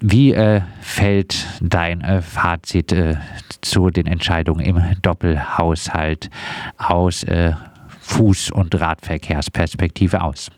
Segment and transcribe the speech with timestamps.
[0.00, 3.16] Wie äh, fällt dein äh, Fazit äh,
[3.60, 6.30] zu den Entscheidungen im Doppelhaushalt
[6.76, 7.52] aus äh,
[8.04, 10.50] Fuß- und Radverkehrsperspektive aus?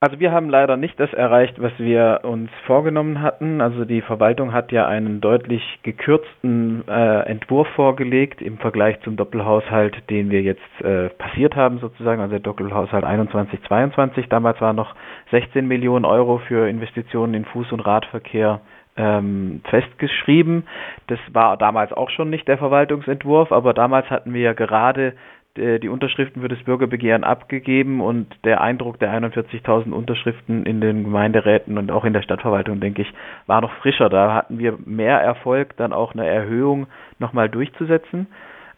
[0.00, 3.60] Also wir haben leider nicht das erreicht, was wir uns vorgenommen hatten.
[3.60, 10.08] Also die Verwaltung hat ja einen deutlich gekürzten äh, Entwurf vorgelegt im Vergleich zum Doppelhaushalt,
[10.08, 14.28] den wir jetzt äh, passiert haben sozusagen, also der Doppelhaushalt 21-22.
[14.28, 14.94] Damals waren noch
[15.32, 18.60] 16 Millionen Euro für Investitionen in Fuß- und Radverkehr
[18.96, 20.68] ähm, festgeschrieben.
[21.08, 25.14] Das war damals auch schon nicht der Verwaltungsentwurf, aber damals hatten wir ja gerade
[25.58, 31.78] die Unterschriften für das Bürgerbegehren abgegeben und der Eindruck der 41.000 Unterschriften in den Gemeinderäten
[31.78, 33.12] und auch in der Stadtverwaltung, denke ich,
[33.46, 34.08] war noch frischer.
[34.08, 36.86] Da hatten wir mehr Erfolg, dann auch eine Erhöhung
[37.18, 38.28] nochmal durchzusetzen.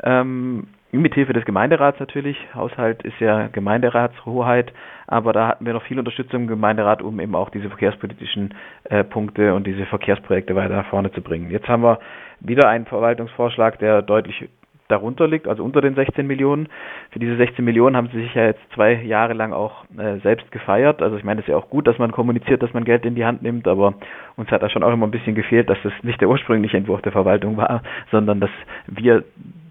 [0.03, 2.37] Ähm, mit Hilfe des Gemeinderats natürlich.
[2.55, 4.73] Haushalt ist ja Gemeinderatshoheit,
[5.07, 9.05] aber da hatten wir noch viel Unterstützung im Gemeinderat, um eben auch diese verkehrspolitischen äh,
[9.05, 11.51] Punkte und diese Verkehrsprojekte weiter nach vorne zu bringen.
[11.51, 12.01] Jetzt haben wir
[12.41, 14.49] wieder einen Verwaltungsvorschlag, der deutlich
[14.91, 16.69] darunter liegt, also unter den 16 Millionen.
[17.11, 20.51] Für diese 16 Millionen haben sie sich ja jetzt zwei Jahre lang auch äh, selbst
[20.51, 21.03] gefeiert.
[21.03, 23.15] Also ich meine, es ist ja auch gut, dass man kommuniziert, dass man Geld in
[23.15, 23.95] die Hand nimmt, aber
[24.37, 27.03] uns hat da schon auch immer ein bisschen gefehlt, dass das nicht der ursprüngliche Entwurf
[27.03, 28.51] der Verwaltung war, sondern dass
[28.87, 29.25] wir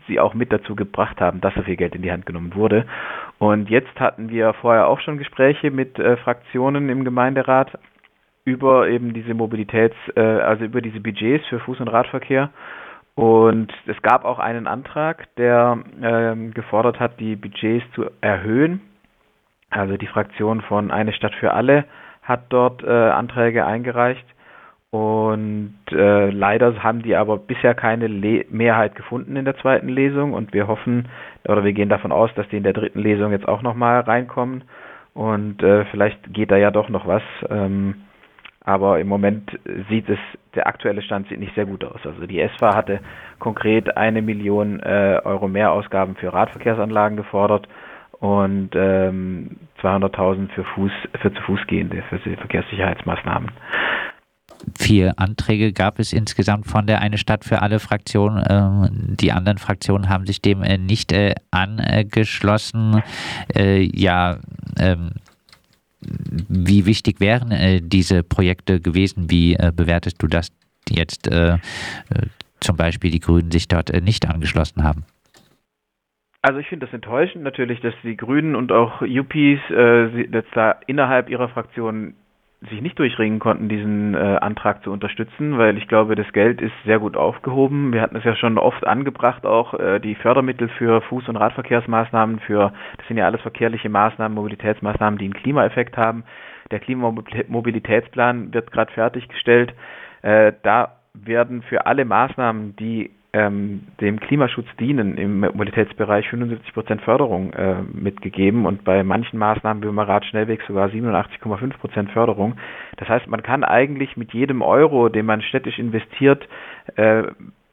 [0.08, 2.86] sie auch mit dazu gebracht haben, dass so viel Geld in die Hand genommen wurde.
[3.38, 7.78] Und jetzt hatten wir vorher auch schon Gespräche mit äh, Fraktionen im Gemeinderat
[8.44, 12.50] über eben diese Mobilitäts, äh, also über diese Budgets für Fuß- und Radverkehr.
[13.16, 18.82] Und es gab auch einen Antrag, der ähm, gefordert hat, die Budgets zu erhöhen.
[19.70, 21.86] Also die Fraktion von Eine Stadt für alle
[22.24, 24.26] hat dort äh, Anträge eingereicht.
[24.92, 30.34] Und äh, leider haben die aber bisher keine Le Mehrheit gefunden in der zweiten Lesung.
[30.34, 31.10] Und wir hoffen
[31.48, 34.64] oder wir gehen davon aus, dass die in der dritten Lesung jetzt auch nochmal reinkommen.
[35.14, 37.24] Und äh, vielleicht geht da ja doch noch was.
[37.50, 37.96] Ähm,
[38.70, 39.58] aber im Moment
[39.90, 40.20] sieht es,
[40.54, 42.00] der aktuelle Stand sieht nicht sehr gut aus.
[42.06, 43.00] Also die SFA hatte
[43.40, 47.68] konkret eine Million äh, Euro Mehrausgaben für Radverkehrsanlagen gefordert
[48.20, 53.50] und ähm, 200.000 für Fuß, für zu Fuß gehende, für Verkehrssicherheitsmaßnahmen.
[54.78, 58.44] Vier Anträge gab es insgesamt von der Eine Stadt für alle Fraktionen.
[58.48, 63.02] Ähm, die anderen Fraktionen haben sich dem äh, nicht äh, angeschlossen.
[63.56, 64.38] Äh, ja,
[64.80, 65.12] ähm,
[66.02, 69.30] wie wichtig wären äh, diese Projekte gewesen?
[69.30, 70.52] Wie äh, bewertest du das
[70.90, 71.58] jetzt äh, äh
[72.62, 75.06] zum Beispiel die Grünen sich dort äh, nicht angeschlossen haben?
[76.42, 80.80] Also ich finde das enttäuschend natürlich, dass die Grünen und auch UPs äh, jetzt da
[80.88, 82.16] innerhalb ihrer Fraktion
[82.68, 86.74] sich nicht durchringen konnten, diesen äh, Antrag zu unterstützen, weil ich glaube, das Geld ist
[86.86, 87.94] sehr gut aufgehoben.
[87.94, 92.40] Wir hatten es ja schon oft angebracht, auch äh, die Fördermittel für Fuß- und Radverkehrsmaßnahmen,
[92.42, 96.26] für das sind ja alles verkehrliche Maßnahmen, Mobilitätsmaßnahmen, die einen Klimaeffekt haben.
[96.72, 99.74] Der Klimamobilitätsplan wird gerade fertiggestellt.
[100.22, 107.02] Äh, da werden für alle Maßnahmen, die ähm, dem Klimaschutz dienen im Mobilitätsbereich 75 Prozent
[107.02, 112.56] Förderung äh, mitgegeben und bei manchen Maßnahmen wie beim Radschnellweg sogar 87,5 Prozent Förderung.
[112.98, 116.48] Das heißt, man kann eigentlich mit jedem Euro, den man städtisch investiert,
[116.96, 117.24] äh,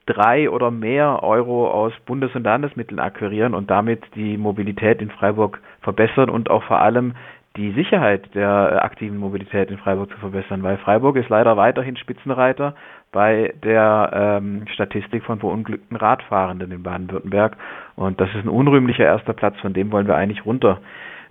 [0.07, 5.61] drei oder mehr Euro aus Bundes- und Landesmitteln akquirieren und damit die Mobilität in Freiburg
[5.81, 7.15] verbessern und auch vor allem
[7.57, 12.75] die Sicherheit der aktiven Mobilität in Freiburg zu verbessern, weil Freiburg ist leider weiterhin Spitzenreiter
[13.13, 17.57] bei der ähm, Statistik von verunglückten Radfahrenden in Baden-Württemberg.
[17.95, 20.81] Und das ist ein unrühmlicher erster Platz, von dem wollen wir eigentlich runter.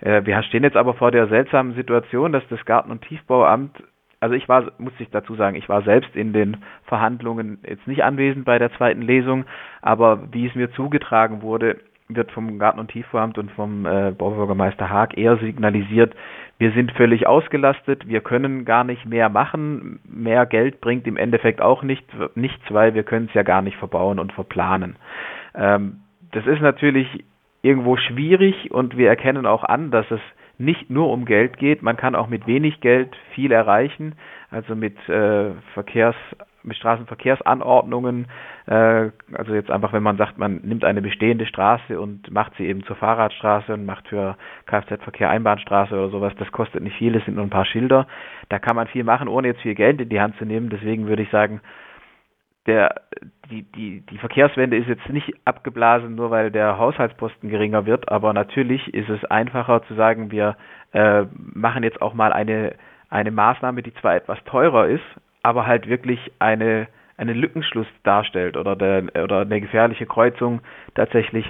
[0.01, 3.83] Äh, wir stehen jetzt aber vor der seltsamen Situation, dass das Garten- und Tiefbauamt
[4.21, 8.03] also ich war, muss ich dazu sagen, ich war selbst in den Verhandlungen jetzt nicht
[8.03, 9.45] anwesend bei der zweiten Lesung,
[9.83, 11.77] aber wie es mir zugetragen wurde,
[12.07, 16.15] wird vom Garten- und Tiefbauamt und vom äh, Baubürgermeister Haag eher signalisiert,
[16.57, 21.61] wir sind völlig ausgelastet, wir können gar nicht mehr machen, mehr Geld bringt im Endeffekt
[21.61, 22.05] auch nicht,
[22.35, 24.95] nichts, weil wir können es ja gar nicht verbauen und verplanen.
[25.53, 26.01] Ähm,
[26.31, 27.25] das ist natürlich
[27.61, 30.21] irgendwo schwierig und wir erkennen auch an, dass es
[30.57, 34.13] nicht nur um Geld geht, man kann auch mit wenig Geld viel erreichen,
[34.49, 36.15] also mit äh, Verkehrs
[36.73, 38.27] Straßenverkehrsanordnungen,
[38.65, 42.65] äh, also jetzt einfach, wenn man sagt, man nimmt eine bestehende Straße und macht sie
[42.65, 47.25] eben zur Fahrradstraße und macht für Kfz-Verkehr Einbahnstraße oder sowas, das kostet nicht viel, es
[47.25, 48.07] sind nur ein paar Schilder.
[48.49, 50.69] Da kann man viel machen, ohne jetzt viel Geld in die Hand zu nehmen.
[50.69, 51.61] Deswegen würde ich sagen,
[52.65, 53.01] der,
[53.49, 58.33] die, die, die Verkehrswende ist jetzt nicht abgeblasen, nur weil der Haushaltsposten geringer wird, aber
[58.33, 60.57] natürlich ist es einfacher zu sagen, wir
[60.93, 62.75] äh, machen jetzt auch mal eine,
[63.09, 65.03] eine Maßnahme, die zwar etwas teurer ist,
[65.45, 66.87] aber halt wirklich eine,
[67.17, 70.61] einen Lückenschluss darstellt oder, der, oder eine gefährliche Kreuzung
[70.95, 71.45] tatsächlich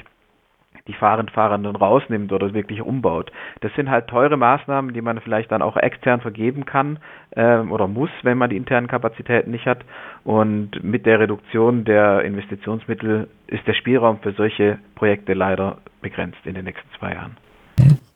[0.87, 3.31] die Fahrradfahrenden rausnimmt oder wirklich umbaut.
[3.61, 6.99] Das sind halt teure Maßnahmen, die man vielleicht dann auch extern vergeben kann
[7.31, 9.79] äh, oder muss, wenn man die internen Kapazitäten nicht hat.
[10.25, 16.53] Und mit der Reduktion der Investitionsmittel ist der Spielraum für solche Projekte leider begrenzt in
[16.53, 17.37] den nächsten zwei Jahren.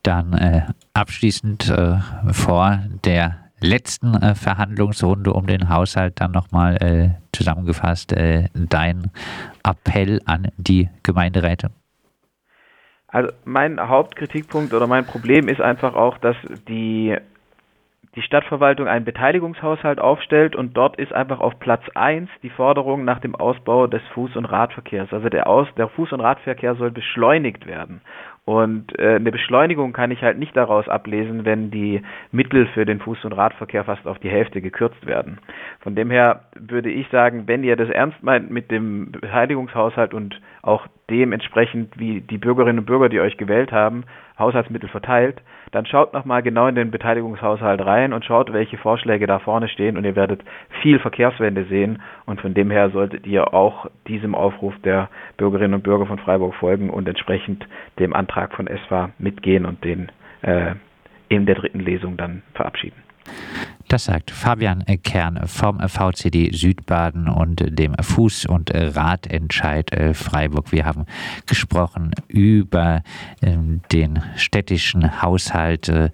[0.03, 0.61] Dann äh,
[0.93, 8.49] abschließend äh, vor der letzten äh, Verhandlungsrunde um den Haushalt dann nochmal äh, zusammengefasst äh,
[8.53, 9.11] dein
[9.63, 11.71] Appell an die Gemeinderäte?
[13.07, 16.35] Also mein Hauptkritikpunkt oder mein Problem ist einfach auch, dass
[16.67, 17.17] die
[18.15, 23.19] die Stadtverwaltung einen Beteiligungshaushalt aufstellt und dort ist einfach auf Platz 1 die Forderung nach
[23.19, 25.13] dem Ausbau des Fuß- und Radverkehrs.
[25.13, 28.01] Also der, Aus, der Fuß- und Radverkehr soll beschleunigt werden.
[28.49, 32.01] Und äh, eine Beschleunigung kann ich halt nicht daraus ablesen, wenn die
[32.31, 35.37] Mittel für den Fuß- und Radverkehr fast auf die Hälfte gekürzt werden.
[35.81, 40.41] Von dem her würde ich sagen, wenn ihr das ernst meint mit dem Beteiligungshaushalt und
[40.63, 44.03] auch dementsprechend, wie die Bürgerinnen und Bürger, die euch gewählt haben,
[44.37, 45.41] Haushaltsmittel verteilt,
[45.71, 49.97] dann schaut nochmal genau in den Beteiligungshaushalt rein und schaut, welche Vorschläge da vorne stehen
[49.97, 50.41] und ihr werdet
[50.81, 55.83] viel Verkehrswende sehen und von dem her solltet ihr auch diesem Aufruf der Bürgerinnen und
[55.83, 57.67] Bürger von Freiburg folgen und entsprechend
[57.99, 60.75] dem Antrag von ESFA mitgehen und den äh,
[61.27, 63.08] in der dritten Lesung dann verabschieden.
[63.89, 70.71] Das sagt Fabian Kern vom VCD Südbaden und dem Fuß- und Radentscheid äh, Freiburg.
[70.71, 71.07] Wir haben
[71.47, 73.01] gesprochen über
[73.41, 76.11] ähm, den städtischen Haushalt, äh,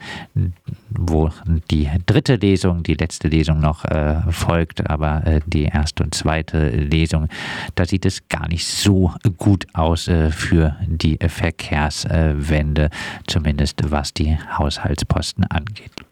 [0.89, 1.31] wo
[1.69, 7.27] die dritte Lesung, die letzte Lesung noch äh, folgt, aber die erste und zweite Lesung,
[7.75, 12.89] da sieht es gar nicht so gut aus für die Verkehrswende,
[13.27, 16.05] zumindest was die Haushaltsposten angeht.